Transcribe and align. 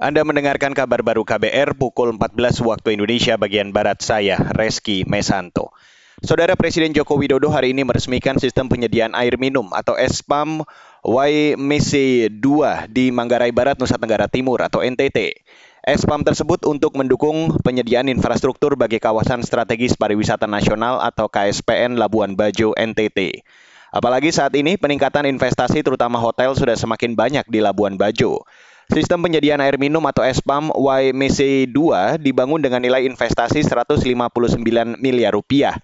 Anda 0.00 0.24
mendengarkan 0.24 0.72
kabar 0.72 1.04
baru 1.04 1.28
KBR 1.28 1.76
pukul 1.76 2.16
14 2.16 2.64
waktu 2.64 2.96
Indonesia 2.96 3.36
bagian 3.36 3.68
Barat 3.68 4.00
saya, 4.00 4.40
Reski 4.56 5.04
Mesanto. 5.04 5.76
Saudara 6.24 6.56
Presiden 6.56 6.96
Joko 6.96 7.20
Widodo 7.20 7.52
hari 7.52 7.76
ini 7.76 7.84
meresmikan 7.84 8.40
sistem 8.40 8.72
penyediaan 8.72 9.12
air 9.12 9.36
minum 9.36 9.68
atau 9.76 10.00
SPAM 10.00 10.64
YMC 11.04 11.92
2 12.32 12.88
di 12.88 13.12
Manggarai 13.12 13.52
Barat, 13.52 13.76
Nusa 13.76 14.00
Tenggara 14.00 14.24
Timur 14.24 14.64
atau 14.64 14.80
NTT. 14.80 15.36
SPAM 15.84 16.24
tersebut 16.24 16.64
untuk 16.64 16.96
mendukung 16.96 17.60
penyediaan 17.60 18.08
infrastruktur 18.08 18.80
bagi 18.80 19.04
kawasan 19.04 19.44
strategis 19.44 20.00
pariwisata 20.00 20.48
nasional 20.48 21.04
atau 21.04 21.28
KSPN 21.28 22.00
Labuan 22.00 22.40
Bajo 22.40 22.72
NTT. 22.72 23.44
Apalagi 23.92 24.32
saat 24.32 24.56
ini 24.56 24.80
peningkatan 24.80 25.28
investasi 25.28 25.84
terutama 25.84 26.16
hotel 26.16 26.56
sudah 26.56 26.72
semakin 26.72 27.12
banyak 27.12 27.44
di 27.52 27.60
Labuan 27.60 28.00
Bajo. 28.00 28.48
Sistem 28.90 29.22
penyediaan 29.22 29.62
air 29.62 29.78
minum 29.78 30.02
atau 30.02 30.26
SPAM 30.26 30.74
YMC 30.74 31.70
2 31.70 32.18
dibangun 32.18 32.58
dengan 32.58 32.82
nilai 32.82 33.06
investasi 33.06 33.62
159 33.62 34.58
miliar 34.98 35.30
rupiah. 35.30 35.78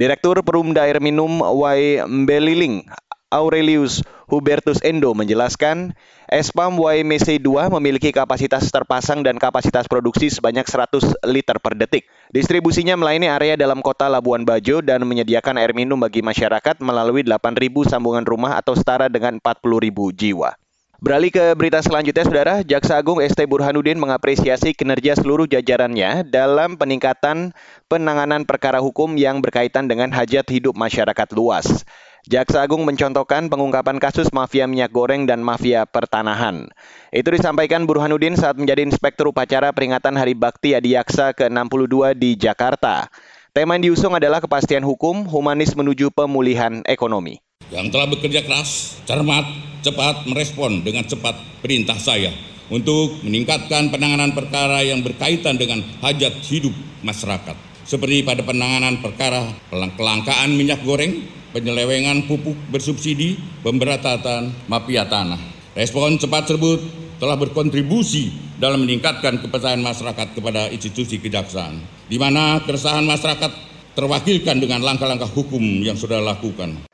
Direktur 0.00 0.40
Perumda 0.40 0.88
Air 0.88 0.96
Minum 1.04 1.44
Y 1.44 2.00
Mbeliling 2.08 2.88
Aurelius 3.28 4.00
Hubertus 4.32 4.80
Endo 4.80 5.12
menjelaskan, 5.12 5.92
SPAM 6.32 6.80
YMC 6.80 7.36
2 7.36 7.68
memiliki 7.68 8.16
kapasitas 8.16 8.72
terpasang 8.72 9.20
dan 9.20 9.36
kapasitas 9.36 9.84
produksi 9.84 10.32
sebanyak 10.32 10.64
100 10.64 11.28
liter 11.28 11.60
per 11.60 11.76
detik. 11.76 12.08
Distribusinya 12.32 12.96
melayani 12.96 13.28
area 13.28 13.60
dalam 13.60 13.84
kota 13.84 14.08
Labuan 14.08 14.48
Bajo 14.48 14.80
dan 14.80 15.04
menyediakan 15.04 15.60
air 15.60 15.76
minum 15.76 16.00
bagi 16.00 16.24
masyarakat 16.24 16.80
melalui 16.80 17.28
8.000 17.28 17.68
sambungan 17.84 18.24
rumah 18.24 18.56
atau 18.56 18.72
setara 18.72 19.12
dengan 19.12 19.36
40.000 19.36 19.92
jiwa. 20.16 20.56
Beralih 20.98 21.30
ke 21.30 21.54
berita 21.54 21.78
selanjutnya, 21.78 22.26
Saudara. 22.26 22.54
Jaksa 22.66 22.98
Agung 22.98 23.22
ST 23.22 23.38
Burhanuddin 23.46 24.02
mengapresiasi 24.02 24.74
kinerja 24.74 25.14
seluruh 25.14 25.46
jajarannya 25.46 26.26
dalam 26.26 26.74
peningkatan 26.74 27.54
penanganan 27.86 28.42
perkara 28.42 28.82
hukum 28.82 29.14
yang 29.14 29.38
berkaitan 29.38 29.86
dengan 29.86 30.10
hajat 30.10 30.42
hidup 30.50 30.74
masyarakat 30.74 31.28
luas. 31.38 31.86
Jaksa 32.26 32.66
Agung 32.66 32.82
mencontohkan 32.82 33.46
pengungkapan 33.46 34.02
kasus 34.02 34.34
mafia 34.34 34.66
minyak 34.66 34.90
goreng 34.90 35.22
dan 35.22 35.38
mafia 35.38 35.86
pertanahan. 35.86 36.66
Itu 37.14 37.30
disampaikan 37.30 37.86
Burhanuddin 37.86 38.34
saat 38.34 38.58
menjadi 38.58 38.82
Inspektur 38.82 39.30
Upacara 39.30 39.70
Peringatan 39.70 40.18
Hari 40.18 40.34
Bakti 40.34 40.74
Adiaksa 40.74 41.30
ke-62 41.30 42.18
di 42.18 42.34
Jakarta. 42.34 43.06
Tema 43.54 43.78
yang 43.78 43.94
diusung 43.94 44.18
adalah 44.18 44.42
kepastian 44.42 44.82
hukum, 44.82 45.30
humanis 45.30 45.78
menuju 45.78 46.10
pemulihan 46.10 46.82
ekonomi. 46.90 47.38
Yang 47.70 47.86
telah 47.94 48.06
bekerja 48.10 48.42
keras, 48.42 48.98
cermat, 49.06 49.67
cepat 49.82 50.26
merespon 50.26 50.82
dengan 50.82 51.06
cepat 51.06 51.38
perintah 51.62 51.96
saya 51.98 52.32
untuk 52.68 53.24
meningkatkan 53.24 53.88
penanganan 53.88 54.36
perkara 54.36 54.84
yang 54.84 55.00
berkaitan 55.00 55.56
dengan 55.56 55.80
hajat 56.04 56.40
hidup 56.44 56.72
masyarakat. 57.00 57.56
Seperti 57.88 58.20
pada 58.20 58.44
penanganan 58.44 59.00
perkara 59.00 59.48
kelangkaan 59.72 60.52
minyak 60.52 60.84
goreng, 60.84 61.24
penyelewengan 61.56 62.28
pupuk 62.28 62.56
bersubsidi, 62.68 63.40
pemberantasan 63.64 64.52
mafia 64.68 65.08
tanah. 65.08 65.40
Respon 65.72 66.20
cepat 66.20 66.52
tersebut 66.52 66.84
telah 67.16 67.40
berkontribusi 67.40 68.30
dalam 68.60 68.84
meningkatkan 68.84 69.40
kepercayaan 69.40 69.80
masyarakat 69.80 70.36
kepada 70.36 70.68
institusi 70.68 71.16
kejaksaan, 71.16 71.80
di 72.10 72.20
mana 72.20 72.60
keresahan 72.62 73.06
masyarakat 73.08 73.50
terwakilkan 73.96 74.60
dengan 74.60 74.84
langkah-langkah 74.84 75.30
hukum 75.30 75.62
yang 75.82 75.96
sudah 75.96 76.22
lakukan. 76.22 76.87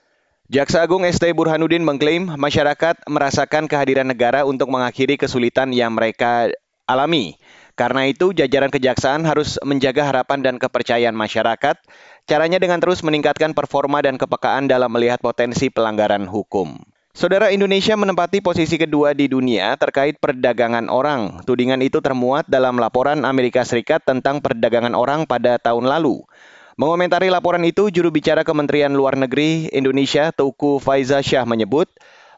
Jaksa 0.45 0.84
Agung 0.84 1.09
ST 1.09 1.25
Burhanuddin 1.33 1.81
mengklaim 1.81 2.28
masyarakat 2.37 3.09
merasakan 3.09 3.64
kehadiran 3.64 4.05
negara 4.05 4.45
untuk 4.45 4.69
mengakhiri 4.69 5.17
kesulitan 5.17 5.73
yang 5.73 5.97
mereka 5.97 6.53
alami. 6.84 7.41
Karena 7.81 8.05
itu, 8.05 8.37
jajaran 8.37 8.69
kejaksaan 8.69 9.25
harus 9.25 9.56
menjaga 9.65 10.05
harapan 10.05 10.45
dan 10.45 10.61
kepercayaan 10.61 11.17
masyarakat. 11.17 11.81
Caranya 12.28 12.61
dengan 12.61 12.77
terus 12.77 13.00
meningkatkan 13.00 13.56
performa 13.56 14.05
dan 14.05 14.20
kepekaan 14.20 14.69
dalam 14.69 14.93
melihat 14.93 15.16
potensi 15.25 15.72
pelanggaran 15.72 16.28
hukum. 16.28 16.76
Saudara 17.16 17.49
Indonesia 17.49 17.97
menempati 17.97 18.44
posisi 18.44 18.76
kedua 18.76 19.16
di 19.16 19.32
dunia 19.32 19.81
terkait 19.81 20.21
perdagangan 20.21 20.93
orang. 20.93 21.41
Tudingan 21.49 21.81
itu 21.81 22.05
termuat 22.05 22.53
dalam 22.53 22.76
laporan 22.76 23.25
Amerika 23.25 23.65
Serikat 23.65 24.05
tentang 24.05 24.44
perdagangan 24.44 24.93
orang 24.93 25.25
pada 25.25 25.56
tahun 25.56 25.88
lalu. 25.88 26.21
Mengomentari 26.75 27.31
laporan 27.31 27.62
itu, 27.62 27.87
juru 27.87 28.11
bicara 28.11 28.43
Kementerian 28.43 28.91
Luar 28.91 29.15
Negeri 29.15 29.71
Indonesia, 29.71 30.35
Tuku 30.35 30.83
Faiza 30.83 31.23
Syah 31.23 31.47
menyebut, 31.47 31.87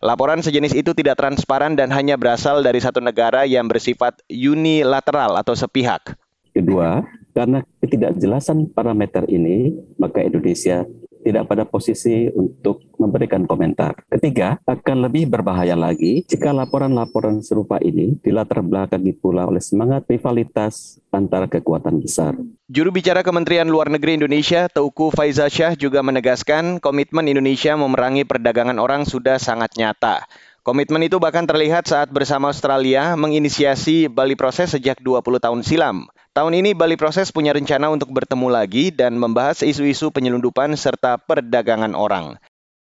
laporan 0.04 0.44
sejenis 0.44 0.76
itu 0.76 0.92
tidak 0.92 1.16
transparan 1.16 1.72
dan 1.72 1.88
hanya 1.88 2.20
berasal 2.20 2.60
dari 2.60 2.76
satu 2.76 3.00
negara 3.00 3.48
yang 3.48 3.64
bersifat 3.64 4.20
unilateral 4.28 5.40
atau 5.40 5.56
sepihak. 5.56 6.20
Kedua, 6.52 7.00
karena 7.32 7.64
ketidakjelasan 7.80 8.76
parameter 8.76 9.24
ini, 9.32 9.72
maka 9.96 10.20
Indonesia 10.20 10.84
tidak 11.24 11.48
pada 11.48 11.64
posisi 11.64 12.28
untuk 12.36 12.85
memberikan 13.06 13.46
komentar. 13.46 14.02
Ketiga, 14.10 14.58
akan 14.66 15.06
lebih 15.06 15.30
berbahaya 15.30 15.78
lagi 15.78 16.26
jika 16.26 16.50
laporan-laporan 16.50 17.40
serupa 17.40 17.78
ini 17.78 18.18
dilatar 18.20 18.60
belakangi 18.60 19.14
pula 19.16 19.46
oleh 19.46 19.62
semangat 19.62 20.04
rivalitas 20.10 20.98
antara 21.14 21.46
kekuatan 21.46 22.02
besar. 22.02 22.34
Juru 22.66 22.90
bicara 22.90 23.22
Kementerian 23.22 23.70
Luar 23.70 23.86
Negeri 23.86 24.18
Indonesia, 24.18 24.66
Teuku 24.66 25.14
Faiza 25.14 25.46
Syah 25.46 25.78
juga 25.78 26.02
menegaskan 26.02 26.82
komitmen 26.82 27.30
Indonesia 27.30 27.78
memerangi 27.78 28.26
perdagangan 28.26 28.76
orang 28.82 29.06
sudah 29.06 29.38
sangat 29.38 29.78
nyata. 29.78 30.26
Komitmen 30.66 31.06
itu 31.06 31.22
bahkan 31.22 31.46
terlihat 31.46 31.86
saat 31.86 32.10
bersama 32.10 32.50
Australia 32.50 33.14
menginisiasi 33.14 34.10
Bali 34.10 34.34
Proses 34.34 34.74
sejak 34.74 34.98
20 34.98 35.38
tahun 35.38 35.62
silam. 35.62 36.10
Tahun 36.34 36.50
ini 36.50 36.74
Bali 36.74 36.98
Proses 36.98 37.30
punya 37.30 37.54
rencana 37.54 37.86
untuk 37.86 38.10
bertemu 38.10 38.50
lagi 38.50 38.90
dan 38.90 39.14
membahas 39.14 39.62
isu-isu 39.62 40.10
penyelundupan 40.10 40.74
serta 40.74 41.22
perdagangan 41.22 41.94
orang. 41.94 42.34